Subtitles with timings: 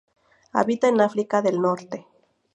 [0.51, 2.07] Habita en África del Norte.